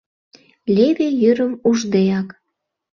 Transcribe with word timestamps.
Леве 0.75 1.07
йӱрым 1.21 1.53
уждеак. 1.69 2.29